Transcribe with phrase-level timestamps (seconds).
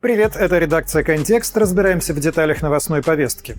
[0.00, 1.54] Привет, это редакция «Контекст».
[1.58, 3.56] Разбираемся в деталях новостной повестки.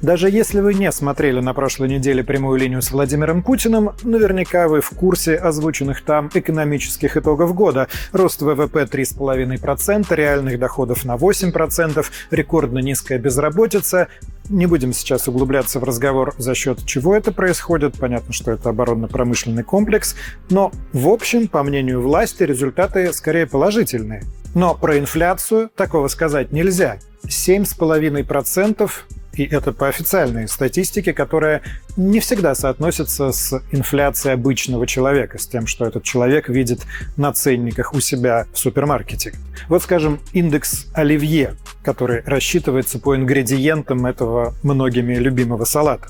[0.00, 4.80] Даже если вы не смотрели на прошлой неделе прямую линию с Владимиром Путиным, наверняка вы
[4.80, 7.88] в курсе озвученных там экономических итогов года.
[8.12, 14.08] Рост ВВП 3,5%, реальных доходов на 8%, рекордно низкая безработица.
[14.48, 17.98] Не будем сейчас углубляться в разговор, за счет чего это происходит.
[17.98, 20.16] Понятно, что это оборонно-промышленный комплекс.
[20.48, 24.22] Но, в общем, по мнению власти, результаты скорее положительные.
[24.54, 26.98] Но про инфляцию такого сказать нельзя.
[27.24, 28.90] 7,5%
[29.36, 31.62] и это по официальной статистике, которая
[31.96, 36.82] не всегда соотносится с инфляцией обычного человека, с тем, что этот человек видит
[37.16, 39.34] на ценниках у себя в супермаркете.
[39.68, 46.08] Вот, скажем, индекс Оливье, который рассчитывается по ингредиентам этого многими любимого салата.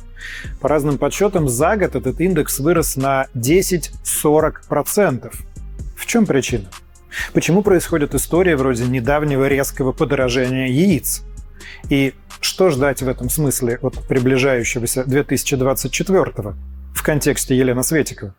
[0.60, 5.32] По разным подсчетам, за год этот индекс вырос на 10-40%.
[5.96, 6.68] В чем причина?
[7.32, 11.22] Почему происходит история вроде недавнего резкого подорожания яиц?
[11.90, 16.54] И что ждать в этом смысле от приближающегося 2024
[16.94, 18.34] в контексте Елены Светикова?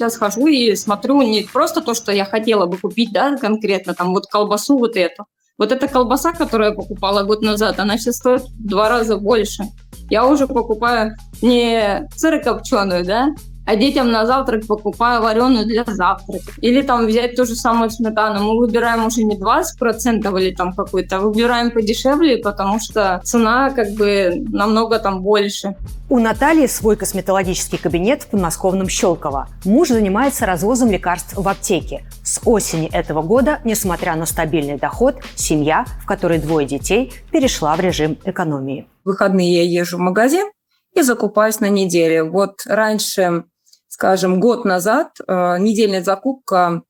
[0.00, 4.14] сейчас хожу и смотрю не просто то, что я хотела бы купить, да, конкретно, там
[4.14, 5.26] вот колбасу вот эту.
[5.60, 9.64] Вот эта колбаса, которую я покупала год назад, она сейчас стоит в два раза больше.
[10.08, 13.28] Я уже покупаю не сырокопченую, да,
[13.66, 16.52] а детям на завтрак покупаю вареную для завтрака.
[16.60, 18.42] Или там взять ту же самую сметану.
[18.44, 23.90] Мы выбираем уже не 20% или там какой-то, а выбираем подешевле, потому что цена как
[23.92, 25.76] бы намного там больше.
[26.08, 29.48] У Натальи свой косметологический кабинет в подмосковном Щелково.
[29.64, 32.04] Муж занимается развозом лекарств в аптеке.
[32.24, 37.80] С осени этого года, несмотря на стабильный доход, семья, в которой двое детей, перешла в
[37.80, 38.88] режим экономии.
[39.04, 40.50] В выходные я езжу в магазин,
[40.94, 42.30] и закупаюсь на неделю.
[42.30, 43.44] Вот раньше
[44.00, 46.82] скажем, год назад э, недельная закупка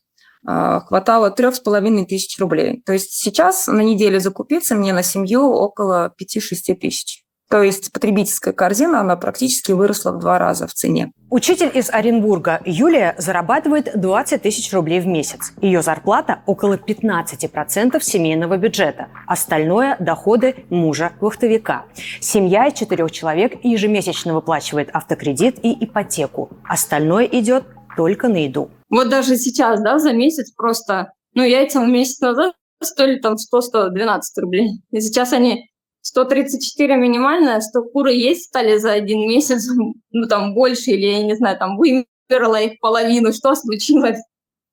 [0.46, 2.82] э, хватало трех с половиной тысяч рублей.
[2.86, 7.24] То есть сейчас на неделю закупиться мне на семью около 5-6 тысяч.
[7.50, 11.10] То есть потребительская корзина, она практически выросла в два раза в цене.
[11.30, 15.52] Учитель из Оренбурга Юлия зарабатывает 20 тысяч рублей в месяц.
[15.60, 19.08] Ее зарплата около 15% семейного бюджета.
[19.26, 21.86] Остальное– доходы мужа-вахтовика.
[22.20, 26.50] Семья из четырех человек ежемесячно выплачивает автокредит и ипотеку.
[26.64, 27.64] Остальное идет
[27.96, 28.70] только на еду.
[28.88, 34.82] Вот даже сейчас, да, за месяц просто, ну, яйца месяц назад стоили там 100-112 рублей.
[34.92, 35.69] И сейчас они
[36.02, 39.68] 134 минимальная, 100 куры есть стали за один месяц,
[40.10, 44.18] ну там больше, или я не знаю, там вымерла их половину, что случилось?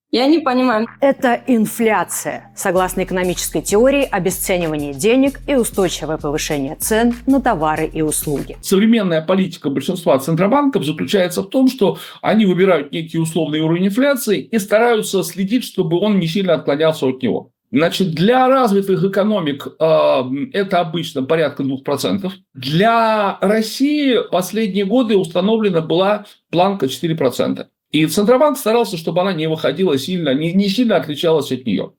[0.10, 0.88] Я не понимаю.
[1.02, 2.54] Это инфляция.
[2.56, 8.56] Согласно экономической теории, обесценивание денег и устойчивое повышение цен на товары и услуги.
[8.62, 14.58] Современная политика большинства центробанков заключается в том, что они выбирают некий условный уровень инфляции и
[14.60, 17.52] стараются следить, чтобы он не сильно отклонялся от него.
[17.72, 20.24] Значит, для развитых экономик э,
[20.54, 22.32] это обычно порядка 2%.
[22.54, 27.66] Для России последние годы установлена была планка 4%.
[27.92, 31.94] И Центробанк старался, чтобы она не выходила сильно, не, не сильно отличалась от нее.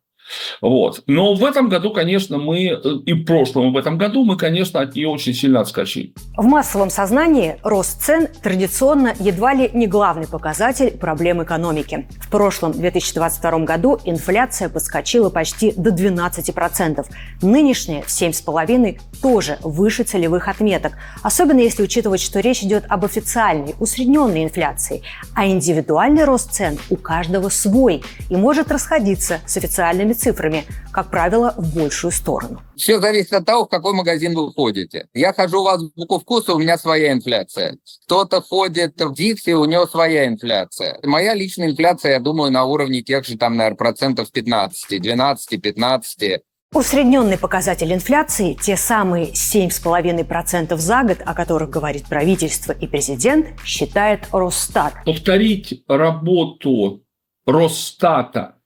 [0.61, 1.03] Вот.
[1.07, 4.37] Но в этом году, конечно, мы, э, и в прошлом, и в этом году мы,
[4.37, 6.13] конечно, от нее очень сильно отскочили.
[6.37, 12.07] В массовом сознании рост цен традиционно едва ли не главный показатель проблем экономики.
[12.21, 17.07] В прошлом 2022 году инфляция подскочила почти до 12%.
[17.43, 23.75] Нынешняя в 7,5% тоже выше целевых отметок, особенно если учитывать, что речь идет об официальной,
[23.79, 25.03] усредненной инфляции,
[25.35, 31.55] а индивидуальный рост цен у каждого свой и может расходиться с официальными цифрами, как правило,
[31.57, 32.61] в большую сторону.
[32.77, 35.09] Все зависит от того, в какой магазин вы ходите.
[35.15, 37.79] Я хожу в Азбуку вкуса, у меня своя инфляция.
[38.05, 40.99] Кто-то ходит в Дикси, у него своя инфляция.
[41.03, 46.43] Моя личная инфляция, я думаю, на уровне тех же, там, наверное, процентов 15, 12, 15.
[46.75, 54.29] Усредненный показатель инфляции, те самые 7,5% за год, о которых говорит правительство и президент, считает
[54.33, 54.93] Росстат.
[55.07, 57.03] Повторить работу
[57.47, 58.58] Росстата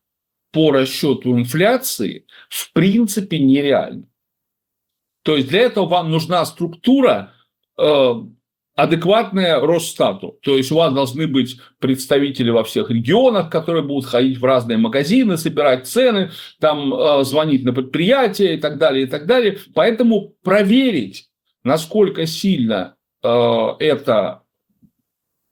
[0.52, 4.04] по расчету инфляции в принципе нереально.
[5.22, 7.32] То есть для этого вам нужна структура
[7.78, 8.12] э,
[8.74, 10.38] адекватная Росстату.
[10.42, 14.78] То есть у вас должны быть представители во всех регионах, которые будут ходить в разные
[14.78, 19.58] магазины, собирать цены, там э, звонить на предприятия и так далее, и так далее.
[19.74, 21.28] Поэтому проверить,
[21.64, 23.28] насколько сильно э,
[23.78, 24.42] это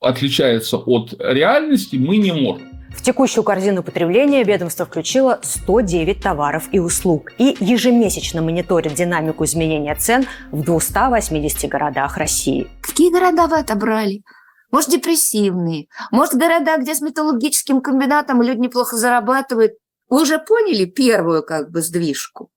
[0.00, 2.69] отличается от реальности, мы не можем.
[2.94, 9.94] В текущую корзину потребления ведомство включило 109 товаров и услуг и ежемесячно мониторит динамику изменения
[9.94, 12.68] цен в 280 городах России.
[12.82, 14.22] Какие города вы отобрали?
[14.70, 19.72] может, депрессивные, может, города, где с металлургическим комбинатом люди неплохо зарабатывают.
[20.08, 22.50] Вы уже поняли первую как бы сдвижку?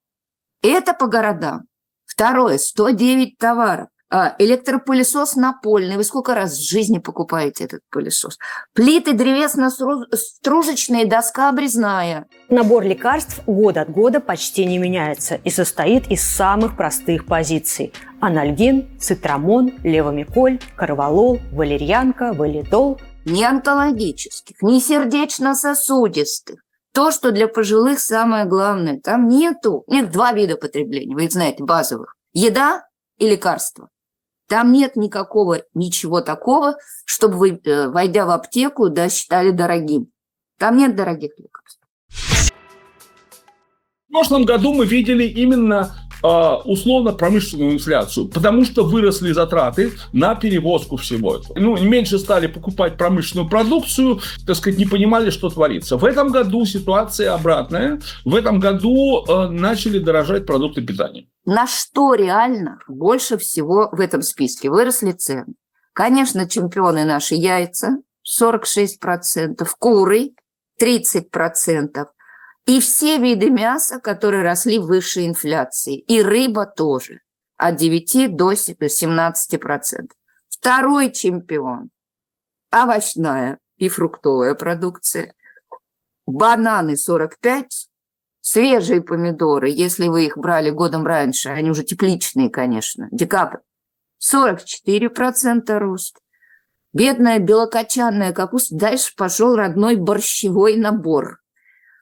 [0.61, 1.63] Это по городам.
[2.05, 3.87] Второе, 109 товаров.
[4.15, 5.97] А, электропылесос напольный.
[5.97, 8.37] Вы сколько раз в жизни покупаете этот пылесос?
[8.73, 12.27] Плиты древесно-стружечные, доска обрезная.
[12.47, 17.91] Набор лекарств год от года почти не меняется и состоит из самых простых позиций.
[18.21, 23.01] Анальгин, цитрамон, левомиколь, карвалол, валерьянка, валидол.
[23.25, 26.59] Ни онкологических, ни сердечно-сосудистых.
[26.93, 28.99] То, что для пожилых самое главное.
[28.99, 29.83] Там нету.
[29.87, 32.15] Нет два вида потребления, вы их знаете, базовых.
[32.33, 32.83] Еда
[33.17, 33.89] и лекарства.
[34.47, 36.75] Там нет никакого, ничего такого,
[37.05, 40.07] чтобы вы, э, войдя в аптеку, да, считали дорогим.
[40.57, 41.79] Там нет дорогих лекарств.
[44.07, 45.95] В прошлом году мы видели именно
[46.25, 51.59] а, условно-промышленную инфляцию, потому что выросли затраты на перевозку всего этого.
[51.59, 55.97] Ну, меньше стали покупать промышленную продукцию, так сказать, не понимали, что творится.
[55.97, 57.99] В этом году ситуация обратная.
[58.23, 61.25] В этом году э, начали дорожать продукты питания.
[61.45, 65.55] На что реально больше всего в этом списке выросли цены?
[65.93, 70.31] Конечно, чемпионы наши яйца 46%, куры
[70.81, 72.07] 30%,
[72.65, 75.99] и все виды мяса, которые росли выше инфляции.
[75.99, 77.19] И рыба тоже.
[77.57, 80.11] От 9 до 17%.
[80.49, 81.89] Второй чемпион–
[82.71, 85.33] овощная и фруктовая продукция.
[86.25, 87.89] Бананы 45,
[88.43, 93.57] свежие помидоры, если вы их брали годом раньше, они уже тепличные, конечно, декабрь,
[94.21, 96.19] 44% рост.
[96.93, 101.39] Бедная белокочанная капуста, дальше пошел родной борщевой набор–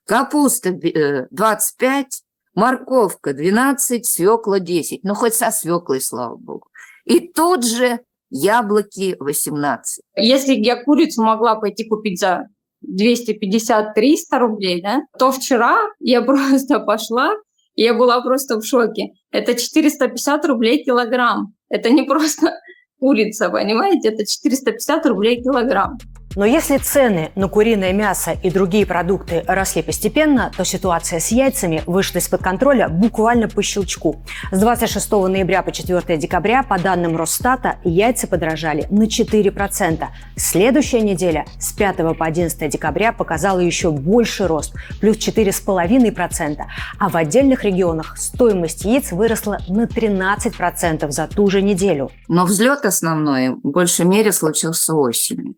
[0.06, 2.08] Капуста 25, э,
[2.54, 5.04] морковка 12, свекла 10.
[5.04, 6.68] Ну, хоть со свеклой, слава богу.
[7.06, 10.04] И тут же яблоки 18.
[10.18, 12.48] Если я курицу могла пойти купить за
[12.88, 17.34] 250-300 рублей, да, то вчера я просто пошла,
[17.76, 19.10] и я была просто в шоке.
[19.32, 21.54] Это 450 рублей килограмм.
[21.70, 22.54] Это не просто
[23.00, 24.10] курица, понимаете?
[24.10, 25.98] Это 450 рублей килограмм.
[26.36, 31.84] Но если цены на куриное мясо и другие продукты росли постепенно, то ситуация с яйцами
[31.86, 34.24] вышла из-под контроля буквально по щелчку.
[34.52, 40.06] С 26 ноября по 4 декабря, по данным Росстата, яйца подорожали на 4%.
[40.38, 46.62] Следующая неделя с 5 по 11 декабря показала еще больший рост, плюс 4,5%.
[46.98, 52.10] А в отдельных регионах стоимость яиц выросла на 13% за ту же неделю.
[52.30, 55.56] Но взлет основной в большей мере случился осенью.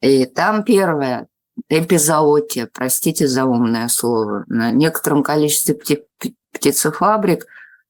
[0.00, 1.28] И там первое
[1.68, 6.04] эпизоотия, простите за умное слово, на некотором количестве пти
[6.52, 7.46] птицефабрик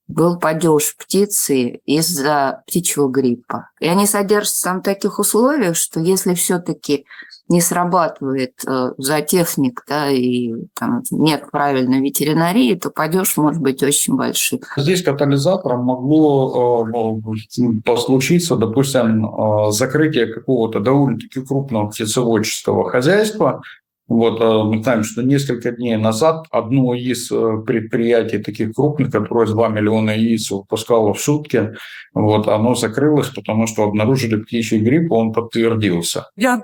[0.08, 3.70] был падеж птицы из-за птичьего гриппа.
[3.80, 7.06] И они содержатся там в таких условиях, что если все-таки
[7.48, 14.16] не срабатывает э, зоотехник, да, и там нет правильной ветеринарии, то падеж может быть очень
[14.16, 14.60] большим.
[14.76, 23.62] Здесь катализатором могло э, случиться, допустим, э, закрытие какого-то довольно-таки крупного птицеводческого хозяйства,
[24.08, 29.46] вот э, мы знаем, что несколько дней назад одно из э, предприятий таких крупных, которое
[29.46, 31.74] 2 миллиона яиц выпускало в сутки,
[32.14, 36.28] вот, оно закрылось, потому что обнаружили птичий грипп, он подтвердился.
[36.36, 36.62] Я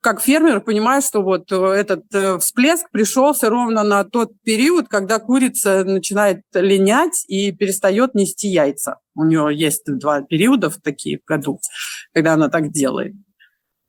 [0.00, 2.04] как фермер понимаю, что вот э, этот
[2.40, 8.98] всплеск пришелся ровно на тот период, когда курица начинает линять и перестает нести яйца.
[9.16, 11.58] У нее есть два периода в такие в году,
[12.12, 13.14] когда она так делает.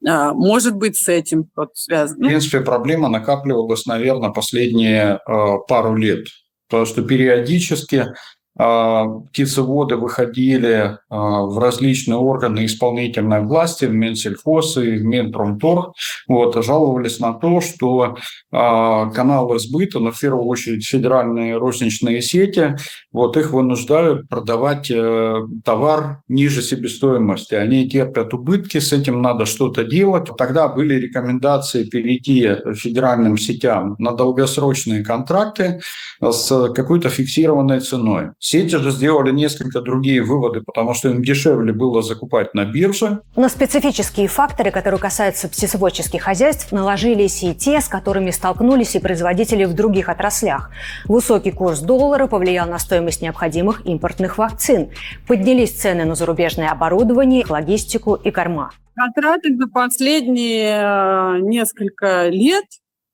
[0.08, 2.26] А, может быть, с этим вот связано.
[2.26, 6.28] В принципе, проблема накапливалась, наверное, последние э, пару лет.
[6.68, 8.14] Потому что периодически а,
[8.56, 15.94] птицеводы выходили а, в различные органы исполнительной власти, в Минсельхоз и в Минпромторг,
[16.28, 18.16] вот, жаловались на то, что
[18.52, 22.78] а, каналы сбыта, но в первую очередь федеральные розничные сети,
[23.12, 27.56] вот их вынуждают продавать э, товар ниже себестоимости.
[27.56, 30.30] Они терпят убытки, с этим надо что-то делать.
[30.38, 35.80] Тогда были рекомендации перейти федеральным сетям на долгосрочные контракты
[36.22, 38.32] с какой-то фиксированной ценой.
[38.46, 43.22] Сети же сделали несколько другие выводы, потому что им дешевле было закупать на бирже.
[43.36, 49.66] На специфические факторы, которые касаются птицеводческих хозяйств, наложились и те, с которыми столкнулись и производители
[49.66, 50.70] в других отраслях.
[51.06, 54.92] Высокий курс доллара повлиял на стоимость необходимых импортных вакцин.
[55.28, 58.70] Поднялись цены на зарубежное оборудование, логистику и корма.
[58.94, 62.66] Контракты за последние э, несколько лет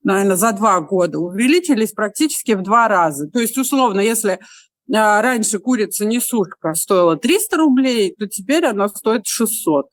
[0.03, 3.27] наверное, за два года увеличились практически в два раза.
[3.27, 4.39] То есть, условно, если
[4.93, 9.89] раньше курица несушка стоила 300 рублей, то теперь она стоит 600 э,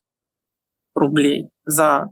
[0.95, 2.09] рублей за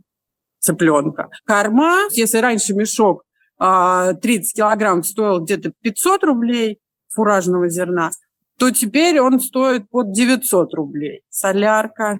[0.59, 1.29] цыпленка.
[1.45, 3.23] Корма, если раньше мешок
[3.57, 4.13] 30 а,
[4.55, 6.79] килограмм стоил где-то 500 рублей
[7.09, 8.11] фуражного зерна,
[8.57, 11.21] то теперь он стоит под 900 рублей.
[11.29, 12.19] Солярка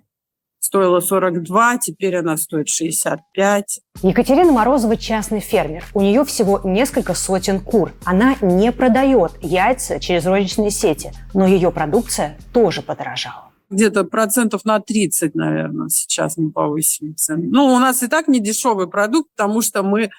[0.60, 3.80] стоила 42, теперь она стоит 65.
[4.04, 5.84] Екатерина Морозова– частный фермер.
[5.94, 7.94] У нее всего несколько сотен кур.
[8.06, 14.80] Она не продает яйца через розничные сети, но ее продукция тоже подорожала где-то процентов на
[14.80, 17.48] 30, наверное, сейчас мы повысили цены.
[17.50, 20.10] Ну, у нас и так не дешевый продукт, потому что мы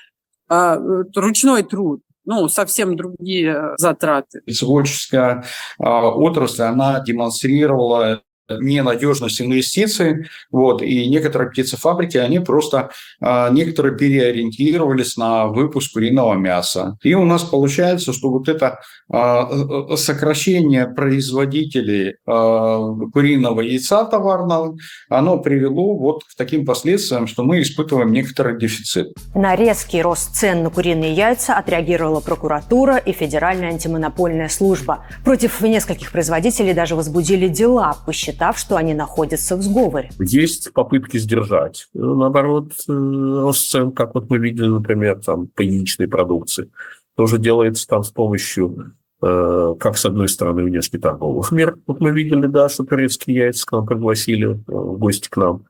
[0.51, 4.43] э, ручной труд ну, совсем другие затраты.
[4.51, 5.45] Сводческая
[5.79, 12.91] э, отрасль, она демонстрировала ненадежность инвестиций, вот, и некоторые птицефабрики, они просто,
[13.21, 16.97] а, некоторые переориентировались на выпуск куриного мяса.
[17.03, 24.77] И у нас получается, что вот это а, э, сокращение производителей а, куриного яйца товарного,
[25.09, 29.09] оно привело вот к таким последствиям, что мы испытываем некоторый дефицит.
[29.35, 35.05] На резкий рост цен на куриные яйца отреагировала прокуратура и Федеральная антимонопольная служба.
[35.25, 40.11] Против нескольких производителей даже возбудили дела, посчитав посчитав, что они находятся в сговоре.
[40.21, 46.09] Есть попытки сдержать, наоборот, э, рост цен, как вот мы видели, например, там, по яичной
[46.09, 46.71] продукции.
[47.17, 52.11] Тоже делается там с помощью э, как с одной стороны внешне торговых мер, вот мы
[52.13, 55.65] видели, да, что турецкие яйца к нам пригласили э, в гости к нам,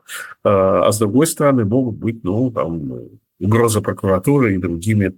[0.44, 2.92] а с другой стороны могут быть, ну, там,
[3.40, 5.14] угроза прокуратуры и другими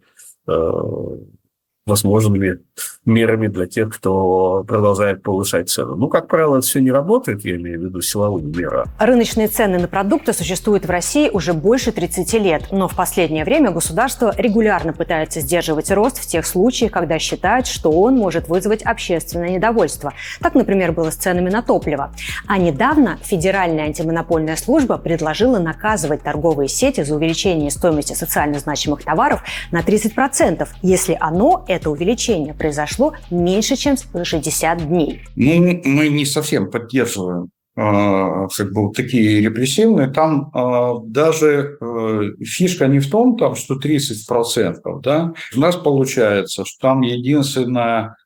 [1.87, 2.61] возможными
[3.07, 5.97] мерами для тех, кто продолжает повышать цену.
[5.97, 8.85] Ну, как правило, это все не работает, я имею в виду силовые меры.
[8.99, 13.71] Рыночные цены на продукты существуют в России уже больше 30 лет, но в последнее время
[13.71, 19.51] государство регулярно пытается сдерживать рост в тех случаях, когда считает, что он может вызвать общественное
[19.51, 20.13] недовольство.
[20.41, 22.13] Так, например, было с ценами на топливо.
[22.47, 29.43] А недавно Федеральная антимонопольная служба предложила наказывать торговые сети за увеличение стоимости социально значимых товаров
[29.71, 32.90] на 30%, если оно, это увеличение, произошло
[33.31, 35.23] меньше, чем 60 дней.
[35.37, 42.89] Ну, мы не совсем поддерживаем а, как бы такие репрессивные, там э, даже э, фишка
[42.89, 48.17] не в том, там, что 30%, да, у нас получается, что там единственная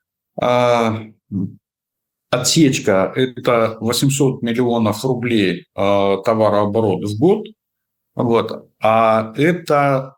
[0.41, 0.89] э,
[2.31, 7.45] отсечка– это 800 миллионов рублей товарооборота в год,
[8.15, 10.14] вот, а это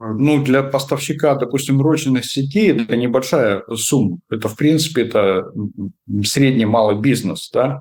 [0.00, 4.18] ну, для поставщика, допустим, розничных сетей это небольшая сумма.
[4.30, 5.52] Это, в принципе, это
[6.24, 7.50] средний малый бизнес.
[7.52, 7.80] Да?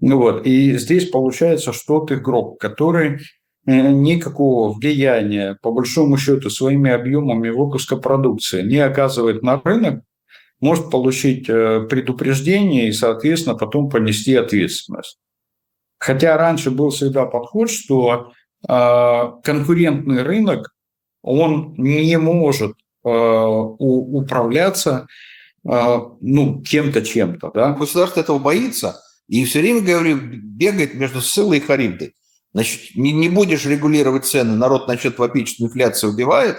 [0.00, 0.46] Ну, вот.
[0.46, 3.20] И здесь получается, что ты игрок, который
[3.66, 10.02] э, никакого влияния, по большому счету, своими объемами выпуска продукции не оказывает на рынок,
[10.60, 15.18] может получить э, предупреждение и, соответственно, потом понести ответственность.
[15.98, 18.32] Хотя раньше был всегда подход, что
[18.68, 20.72] э, конкурентный рынок
[21.22, 22.72] он не может
[23.04, 25.06] э, управляться
[25.68, 27.50] э, ну, кем-то, чем-то.
[27.54, 27.72] Да?
[27.72, 29.00] Государство этого боится
[29.30, 32.14] и все время, говорю, бегает между Сылой и Харибдой.
[32.52, 36.56] Значит, не, не будешь регулировать цены, народ начнет вопить, что инфляция убивает,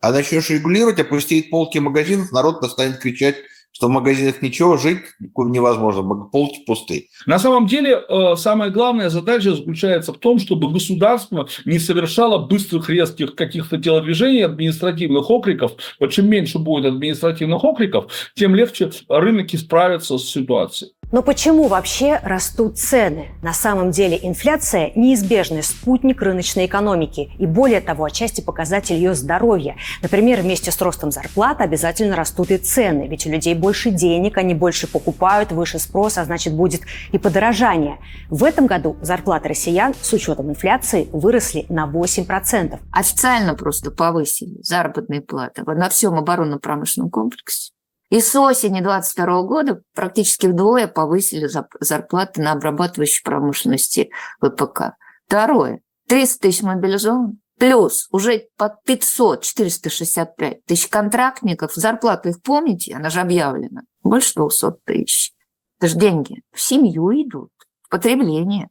[0.00, 3.36] а начнешь регулировать, опустеет полки магазинов, народ станет кричать
[3.72, 4.98] что в магазинах ничего, жить
[5.36, 7.04] невозможно, полки пустые.
[7.26, 12.90] На самом деле, э, самая главная задача заключается в том, чтобы государство не совершало быстрых,
[12.90, 15.72] резких каких-то телодвижений, административных окриков.
[15.98, 20.92] Вот чем меньше будет административных окриков, тем легче рынок справится с ситуацией.
[21.12, 23.30] Но почему вообще растут цены?
[23.42, 29.74] На самом деле инфляция– неизбежный спутник рыночной экономики и, более того, отчасти показатель ее здоровья.
[30.02, 34.54] Например, вместе с ростом зарплат обязательно растут и цены, ведь у людей больше денег, они
[34.54, 37.98] больше покупают, выше спрос, а значит будет и подорожание.
[38.28, 42.78] В этом году зарплаты россиян с учетом инфляции выросли на 8%.
[42.92, 47.72] Официально просто повысили заработные платы на всем оборонно-промышленном комплексе.
[48.10, 51.48] И с осени 2022 года практически вдвое повысили
[51.80, 54.96] зарплаты на обрабатывающей промышленности ВПК.
[55.26, 55.80] Второе.
[56.08, 57.36] 300 тысяч мобилизованных.
[57.56, 61.74] Плюс уже под 500, 465 тысяч контрактников.
[61.74, 62.96] Зарплату их помните?
[62.96, 63.82] Она же объявлена.
[64.02, 65.32] Больше 200 тысяч.
[65.78, 66.42] Это же деньги.
[66.52, 67.52] В семью идут.
[67.82, 68.70] В потребление.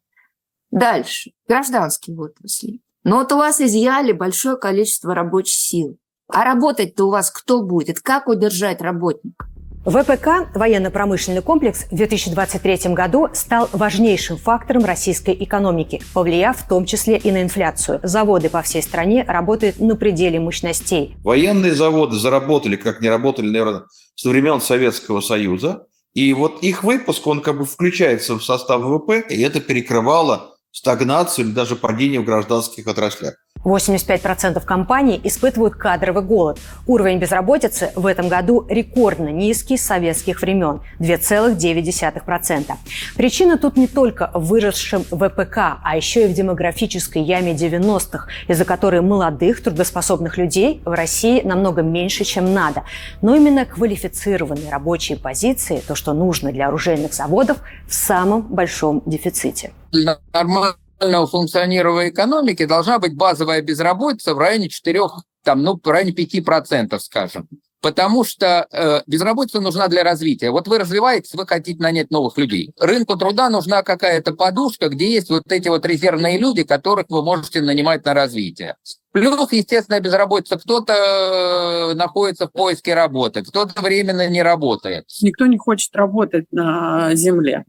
[0.70, 1.32] Дальше.
[1.48, 2.82] Гражданские отрасли.
[3.04, 5.98] Но вот у вас изъяли большое количество рабочих сил.
[6.32, 8.02] А работать-то у вас кто будет?
[8.02, 9.48] Как удержать работника?
[9.84, 17.18] ВПК, военно-промышленный комплекс, в 2023 году стал важнейшим фактором российской экономики, повлияв в том числе
[17.18, 18.00] и на инфляцию.
[18.04, 21.16] Заводы по всей стране работают на пределе мощностей.
[21.24, 23.84] Военные заводы заработали, как не работали, наверное,
[24.14, 25.88] со времен Советского Союза.
[26.14, 31.46] И вот их выпуск, он как бы включается в состав ВВП, и это перекрывало стагнацию
[31.46, 33.36] или даже падение в гражданских отраслях.
[33.64, 36.60] 85% компаний испытывают кадровый голод.
[36.88, 42.72] Уровень безработицы в этом году рекордно низкий с советских времен– 2,9%.
[43.18, 48.64] Причина тут не только в выросшем ВПК, а еще и в демографической яме 90-х, из-за
[48.64, 52.84] которой молодых трудоспособных людей в России намного меньше, чем надо.
[53.22, 57.58] Но именно квалифицированные рабочие позиции, то, что нужно для оружейных заводов,
[57.88, 59.72] в самом большом дефиците.
[59.92, 65.02] Нормально нормального функционирования экономики должна быть базовая безработица в районе 4,
[65.44, 67.48] там, ну, в районе 5%, скажем.
[67.82, 70.52] Потому что э, безработица нужна для развития.
[70.52, 72.74] Вот вы развиваетесь, вы хотите нанять новых людей.
[72.78, 77.62] Рынку труда нужна какая-то подушка, где есть вот эти вот резервные люди, которых вы можете
[77.62, 78.76] нанимать на развитие.
[79.14, 80.58] Плюс, естественно, безработица.
[80.58, 85.06] Кто-то э, находится в поиске работы, кто-то временно не работает.
[85.22, 87.64] Никто не хочет работать на земле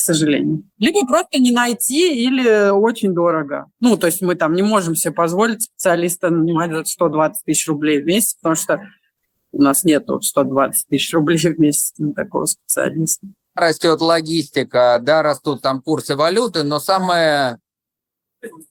[0.00, 0.64] сожалению.
[0.78, 3.66] Либо просто не найти или очень дорого.
[3.80, 8.02] Ну, то есть мы там не можем себе позволить специалиста нанимать за 120 тысяч рублей
[8.02, 8.80] в месяц, потому что
[9.52, 13.26] у нас нет 120 тысяч рублей в месяц на такого специалиста.
[13.54, 17.58] Растет логистика, да, растут там курсы валюты, но самое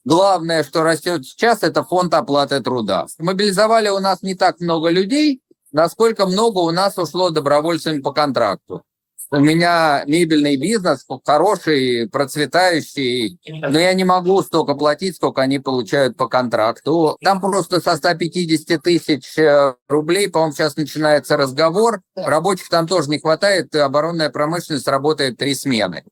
[0.04, 3.06] главное, что растет сейчас, это фонд оплаты труда.
[3.18, 8.82] Мобилизовали у нас не так много людей, насколько много у нас ушло добровольцами по контракту
[9.30, 16.16] у меня мебельный бизнес хороший, процветающий, но я не могу столько платить, сколько они получают
[16.16, 17.16] по контракту.
[17.22, 22.00] Там просто со 150 тысяч э, рублей, по-моему, сейчас начинается разговор.
[22.16, 26.04] Рабочих там тоже не хватает, оборонная промышленность работает три смены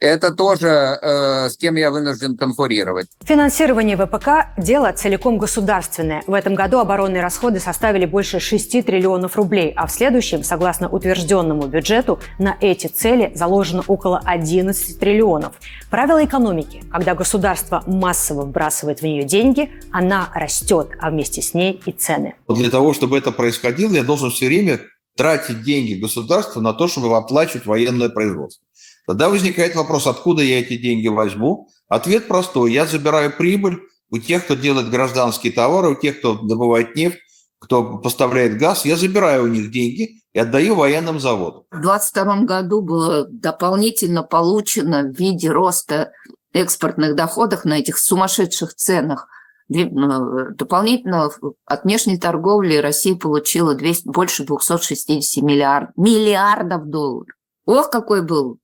[0.00, 3.08] это тоже э, с кем я вынужден конкурировать.
[3.24, 6.22] Финансирование ВПК– дело целиком государственное.
[6.26, 11.66] В этом году оборонные расходы составили больше 6 триллионов рублей, а в следующем, согласно утвержденному
[11.66, 15.54] бюджету, на эти цели заложено около 11 триллионов.
[15.90, 21.80] Правило экономики– когда государство массово вбрасывает в нее деньги, она растет, а вместе с ней
[21.84, 22.34] и цены.
[22.48, 24.80] Для того, чтобы это происходило, я должен все время
[25.16, 28.65] тратить деньги государства на то, чтобы оплачивать военное производство.
[29.06, 31.68] Тогда возникает вопрос, откуда я эти деньги возьму?
[31.88, 32.72] Ответ простой.
[32.72, 37.18] Я забираю прибыль у тех, кто делает гражданские товары, у тех, кто добывает нефть,
[37.60, 38.84] кто поставляет газ.
[38.84, 41.62] Я забираю у них деньги и отдаю военным заводам.
[41.70, 46.10] В 2022 году было дополнительно получено в виде роста
[46.52, 49.28] экспортных доходов на этих сумасшедших ценах.
[49.68, 51.30] Ну, дополнительно
[51.64, 57.34] от внешней торговли Россия получила 200, больше 260 миллиард, миллиардов долларов.
[57.64, 58.58] Ох, какой был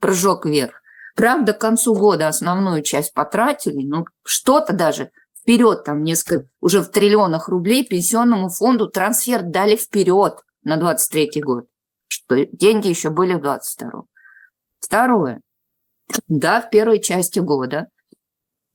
[0.00, 0.82] прыжок вверх.
[1.14, 6.90] Правда, к концу года основную часть потратили, но что-то даже вперед, там несколько, уже в
[6.90, 11.66] триллионах рублей пенсионному фонду трансфер дали вперед на 23 год,
[12.06, 14.04] что деньги еще были в 22
[14.80, 15.40] Второе.
[16.28, 17.88] Да, в первой части года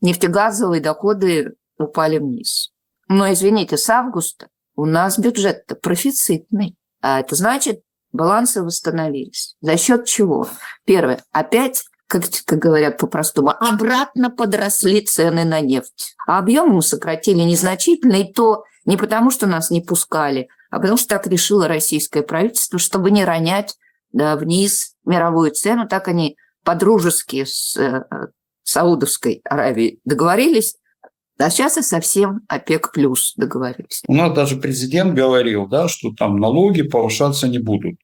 [0.01, 2.71] нефтегазовые доходы упали вниз.
[3.07, 6.75] Но, извините, с августа у нас бюджет профицитный.
[7.01, 7.81] А это значит,
[8.13, 9.56] балансы восстановились.
[9.60, 10.47] За счет чего?
[10.86, 11.21] Первое.
[11.32, 16.15] Опять как, как говорят по-простому, обратно подросли цены на нефть.
[16.28, 20.97] А объем мы сократили незначительно, и то не потому, что нас не пускали, а потому
[20.97, 23.76] что так решило российское правительство, чтобы не ронять
[24.12, 25.88] да, вниз мировую цену.
[25.88, 28.04] Так они по-дружески с э,
[28.63, 30.76] Саудовской Аравией договорились,
[31.39, 34.04] а сейчас и совсем ОПЕК плюс договорились.
[34.08, 37.95] У нас даже президент говорил, да, что там налоги повышаться не будут.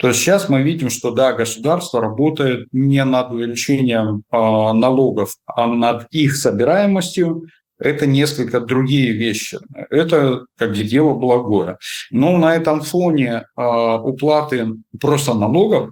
[0.00, 5.66] То есть сейчас мы видим, что да, государство работает не над увеличением э, налогов, а
[5.66, 7.44] над их собираемостью.
[7.78, 9.58] Это несколько другие вещи.
[9.90, 11.76] Это как бы дело благое.
[12.10, 13.62] Но на этом фоне э,
[14.02, 15.90] уплаты просто налогов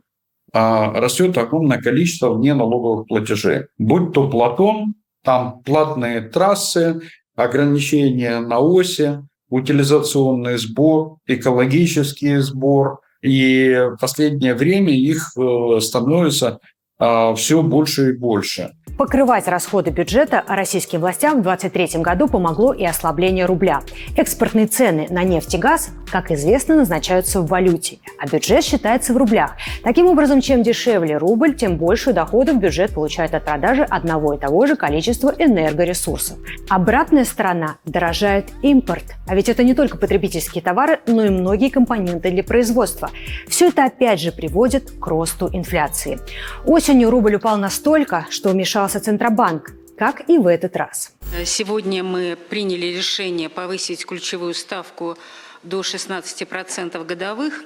[0.55, 3.65] э, растет огромное количество вненалоговых платежей.
[3.77, 7.03] Будь то Платон, там платные трассы,
[7.37, 9.19] ограничения на оси,
[9.51, 13.01] утилизационный сбор, экологический сбор.
[13.23, 16.61] И в последнее время их э, становится
[16.99, 18.73] а, все больше и больше.
[18.99, 23.83] Покрывать расходы бюджета российским властям в 2023 году помогло и ослабление рубля.
[24.17, 29.17] Экспортные цены на нефть и газ, как известно, назначаются в валюте, а бюджет считается в
[29.17, 29.53] рублях.
[29.85, 34.67] Таким образом, чем дешевле рубль, тем больше доходов бюджет получает от продажи одного и того
[34.67, 36.37] же количества энергоресурсов.
[36.69, 39.05] Обратная сторона– дорожает импорт.
[39.29, 43.11] А ведь это не только потребительские товары, но и многие компоненты для производства.
[43.47, 46.19] Все это опять же приводит к росту инфляции.
[46.67, 51.13] Осенью рубль упал настолько, что вмешался вмешался Центробанк, как и в этот раз.
[51.45, 55.19] Сегодня мы приняли решение повысить ключевую ставку
[55.63, 57.65] до 16% годовых.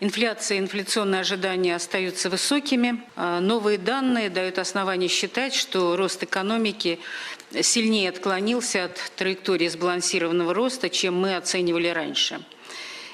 [0.00, 3.02] Инфляция и инфляционные ожидания остаются высокими.
[3.16, 7.00] А новые данные дают основания считать, что рост экономики
[7.60, 12.38] сильнее отклонился от траектории сбалансированного роста, чем мы оценивали раньше.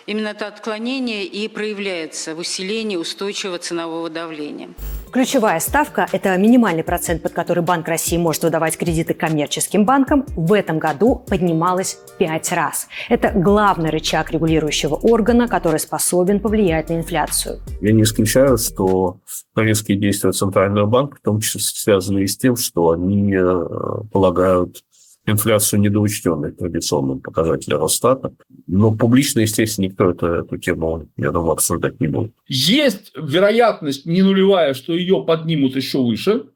[0.07, 4.69] Именно это отклонение и проявляется в усилении устойчивого ценового давления.
[5.11, 10.53] Ключевая ставка– это минимальный процент, под который Банк России может выдавать кредиты коммерческим банкам, в
[10.53, 12.89] этом году поднималась пять раз.
[13.09, 17.61] Это главный рычаг регулирующего органа, который способен повлиять на инфляцию.
[17.81, 19.19] Я не исключаю, что
[19.57, 23.65] резкие действия Центрального банка, в том числе связаны и с тем, что они э,
[24.13, 24.83] полагают
[25.27, 28.35] инфляцию недоучтенной традиционным показателем Росстата.
[28.67, 32.33] Но публично, естественно, никто это, эту тему, я думаю, обсуждать не будет.
[32.47, 36.47] Есть вероятность не нулевая, что ее поднимут еще выше.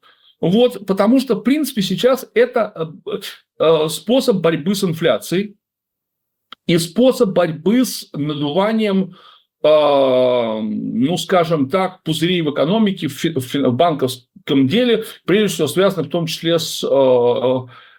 [0.41, 3.19] Вот, потому что, в принципе, сейчас это э,
[3.59, 5.57] э, способ борьбы с инфляцией
[6.67, 9.17] и способ борьбы с надуванием
[9.65, 16.27] э, ну, скажем так, пузырей в экономике, в банковском деле, прежде всего связано в том
[16.27, 16.85] числе с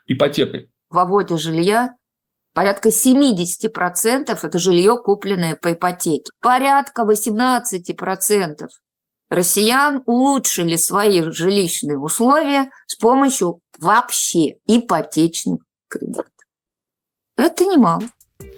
[0.09, 0.69] ипотекой.
[0.89, 1.95] В вводе жилья
[2.53, 6.31] порядка 70% это жилье, купленное по ипотеке.
[6.41, 8.67] Порядка 18%
[9.29, 16.25] россиян улучшили свои жилищные условия с помощью вообще ипотечных кредитов.
[17.37, 18.03] Это немало.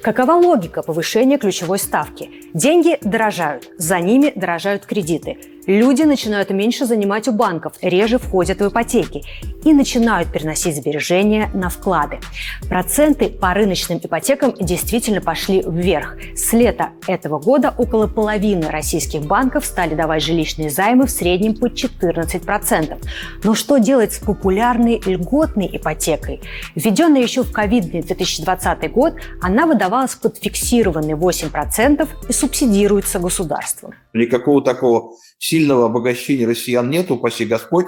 [0.01, 2.49] Какова логика повышения ключевой ставки?
[2.53, 5.50] Деньги дорожают, за ними дорожают кредиты.
[5.67, 9.23] Люди начинают меньше занимать у банков, реже входят в ипотеки
[9.63, 12.19] и начинают переносить сбережения на вклады.
[12.67, 16.17] Проценты по рыночным ипотекам действительно пошли вверх.
[16.35, 21.67] С лета этого года около половины российских банков стали давать жилищные займы в среднем по
[21.67, 22.97] 14%.
[23.43, 26.41] Но что делать с популярной льготной ипотекой?
[26.73, 33.93] Введенная еще в ковидный 2020 год, она выдавалась под фиксированные 8% и субсидируется государством.
[34.13, 35.11] Никакого такого
[35.41, 37.87] сильного обогащения россиян нет, упаси Господь.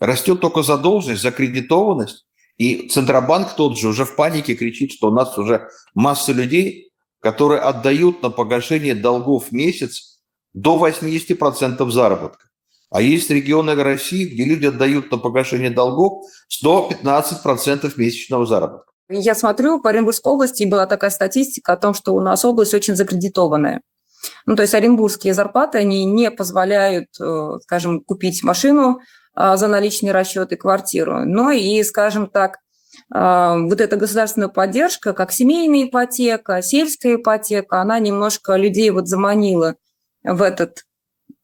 [0.00, 2.26] Растет только задолженность, закредитованность.
[2.56, 7.60] И Центробанк тот же уже в панике кричит, что у нас уже масса людей, которые
[7.60, 10.20] отдают на погашение долгов в месяц
[10.54, 12.46] до 80% заработка.
[12.90, 16.24] А есть регионы России, где люди отдают на погашение долгов
[16.62, 18.92] 115% месячного заработка.
[19.10, 22.96] Я смотрю, по Оренбургской области была такая статистика о том, что у нас область очень
[22.96, 23.82] закредитованная.
[24.46, 29.00] Ну, то есть оренбургские зарплаты, они не позволяют, э, скажем, купить машину
[29.34, 31.24] а, за наличные расчеты, квартиру.
[31.24, 32.58] Но и, скажем так,
[33.12, 39.74] а, вот эта государственная поддержка, как семейная ипотека, сельская ипотека, она немножко людей вот заманила
[40.22, 40.84] в этот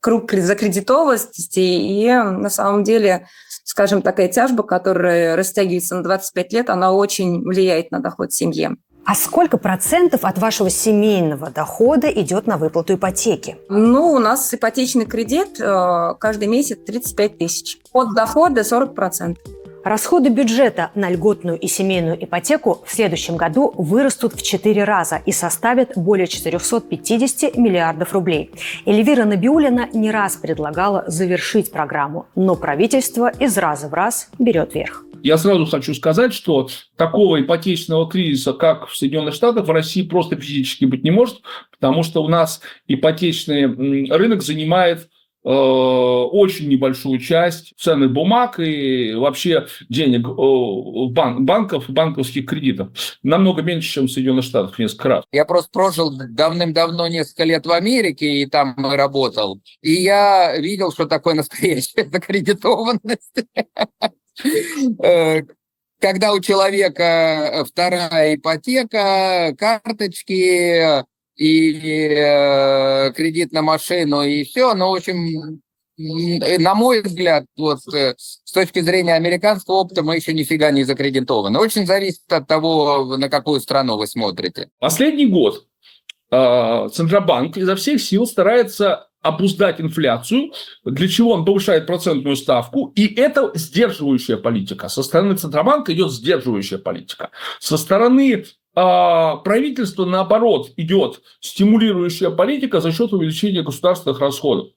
[0.00, 3.26] круг закредитованности, и на самом деле,
[3.64, 8.70] скажем, такая тяжба, которая растягивается на 25 лет, она очень влияет на доход семьи.
[9.04, 13.56] А сколько процентов от вашего семейного дохода идет на выплату ипотеки?
[13.68, 17.78] Ну, у нас ипотечный кредит э, каждый месяц 35 тысяч.
[17.92, 19.42] От дохода 40 процентов.
[19.82, 25.32] Расходы бюджета на льготную и семейную ипотеку в следующем году вырастут в 4 раза и
[25.32, 28.50] составят более 450 миллиардов рублей.
[28.84, 35.04] Эльвира Набиулина не раз предлагала завершить программу, но правительство из раза в раз берет верх.
[35.22, 40.36] Я сразу хочу сказать, что такого ипотечного кризиса, как в Соединенных Штатах, в России просто
[40.36, 41.40] физически быть не может,
[41.72, 43.66] потому что у нас ипотечный
[44.10, 45.08] рынок занимает
[45.44, 52.88] э, очень небольшую часть ценных бумаг и вообще денег э, бан банков, банковских кредитов.
[53.22, 55.24] Намного меньше, чем в Соединенных Штатах, несколько раз.
[55.32, 59.60] Я просто прожил давным-давно несколько лет в Америке, и там работал.
[59.82, 63.44] И я видел, что такое настоящая закредитованность.
[65.02, 65.42] Э,
[66.00, 71.04] когда у человека вторая ипотека, карточки
[71.36, 75.60] и э, кредит на машину, и все, ну, в общем,
[75.98, 81.58] на мой взгляд, вот э, с точки зрения американского опыта мы еще нифига не закредитованы.
[81.58, 84.70] Очень зависит от того, на какую страну вы смотрите.
[84.78, 85.66] Последний год
[86.30, 90.52] Центробанк изо всех сил старается обуздать инфляцию,
[90.84, 94.88] для чего он повышает процентную ставку, и это сдерживающая политика.
[94.88, 97.30] Со стороны Центробанка идет сдерживающая политика.
[97.58, 104.68] Со стороны э, правительства, наоборот, идет стимулирующая политика за счет увеличения государственных расходов.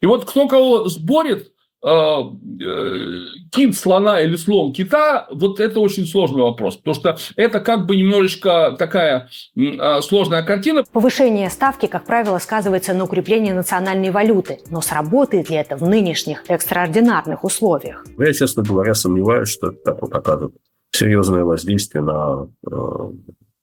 [0.00, 6.76] И вот кто кого сборит, кит слона или слон кита, вот это очень сложный вопрос,
[6.76, 10.84] потому что это как бы немножечко такая э, сложная картина.
[10.92, 16.44] Повышение ставки, как правило, сказывается на укреплении национальной валюты, но сработает ли это в нынешних
[16.48, 18.04] экстраординарных условиях?
[18.18, 20.52] Я, честно говоря, сомневаюсь, что это окажет
[20.92, 23.10] серьезное воздействие на э,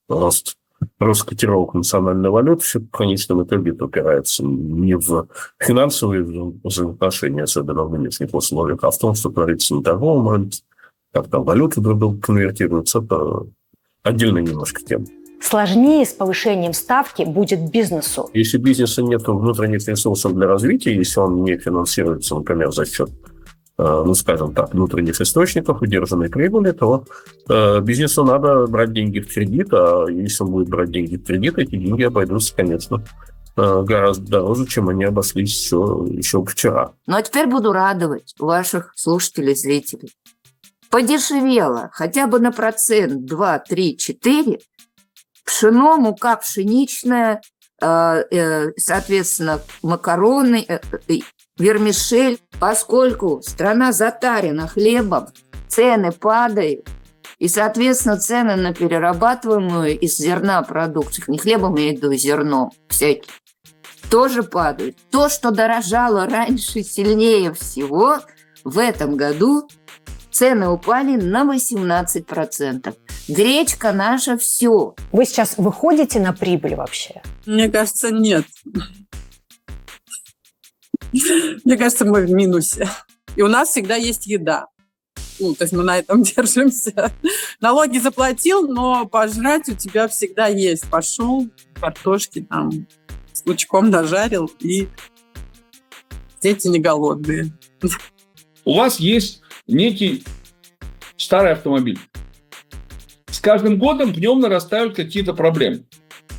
[0.10, 0.56] рост
[1.00, 5.28] рост котировок национальной валюты, все в конечном итоге это упирается не в
[5.60, 6.24] финансовые
[6.64, 10.62] взаимоотношения, особенно в нынешних условиях, а в том, что творится на торговом рынке,
[11.14, 13.46] как там валюты друг друга конвертируются, это
[14.04, 15.06] отдельная немножко тема.
[15.40, 18.30] Сложнее с повышением ставки будет бизнесу.
[18.34, 23.10] Если бизнеса нет внутренних ресурсов для развития, если он не финансируется, например, за счет
[23.78, 27.06] ну, скажем так, внутренних источников, удержанной прибыли, то
[27.48, 31.60] э, бизнесу надо брать деньги в кредит, а если он будет брать деньги в кредит,
[31.60, 33.04] эти деньги обойдутся, конечно,
[33.56, 36.94] э, гораздо дороже, чем они обошлись еще, еще вчера.
[37.06, 40.12] Ну, а теперь буду радовать ваших слушателей, зрителей.
[40.90, 44.60] Подешевело хотя бы на процент 2, 3, 4
[45.46, 47.42] пшено, мука пшеничная,
[47.80, 50.66] э, э, соответственно, макароны,
[51.58, 55.28] вермишель, поскольку страна затарена хлебом,
[55.68, 56.88] цены падают,
[57.40, 63.32] и, соответственно, цены на перерабатываемую из зерна продукцию, не хлебом, я в виду зерно всякие,
[64.10, 64.98] тоже падают.
[65.12, 68.20] То, что дорожало раньше сильнее всего,
[68.64, 69.68] в этом году
[70.32, 72.96] цены упали на 18%.
[73.28, 74.96] Гречка наша все.
[75.12, 77.22] Вы сейчас выходите на прибыль вообще?
[77.46, 78.46] Мне кажется, нет.
[81.64, 82.90] Мне кажется, мы в минусе.
[83.36, 84.68] И у нас всегда есть еда.
[85.40, 87.12] Ну, то есть мы на этом держимся.
[87.60, 90.90] Налоги заплатил, но пожрать у тебя всегда есть.
[90.90, 91.48] Пошел,
[91.80, 92.88] картошки там
[93.34, 94.88] с лучком дожарил, и
[96.42, 97.52] дети не голодные.
[98.66, 100.24] У вас есть некий
[101.16, 102.00] старый автомобиль.
[103.28, 105.86] С каждым годом в нем нарастают какие-то проблемы.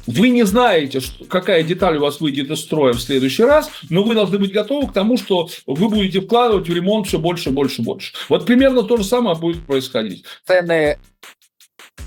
[0.07, 4.03] Вы не знаете, что, какая деталь у вас выйдет из строя в следующий раз, но
[4.03, 7.83] вы должны быть готовы к тому, что вы будете вкладывать в ремонт все больше, больше,
[7.83, 8.14] больше.
[8.29, 10.24] Вот примерно то же самое будет происходить.
[10.46, 10.98] Цены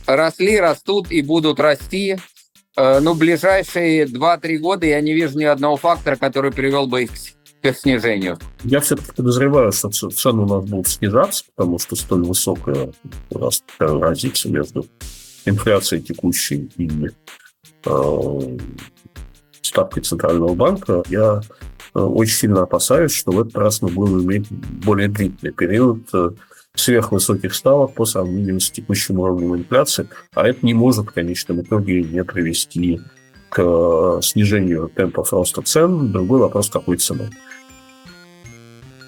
[0.08, 2.17] росли, растут и будут расти.
[2.76, 7.12] Э, ну, ближайшие 2-3 года я не вижу ни одного фактора, который привел бы их
[7.62, 8.39] к снижению.
[8.63, 12.91] Я все-таки подозреваю, что цены у нас будут снижаться, потому что столь высокая
[13.30, 14.88] у нас разница между
[15.46, 16.89] инфляцией текущей и
[19.72, 21.41] ставкой Центрального банка, я
[21.96, 26.32] э, очень сильно опасаюсь, что в этот раз мы будем иметь более длительный период э,
[26.76, 32.04] сверхвысоких ставок по сравнению с текущим уровнем инфляции, а это не может в конечном итоге
[32.04, 33.02] не привести
[33.50, 36.12] к снижению темпов роста цен.
[36.12, 37.30] Другой вопрос, какой ценой.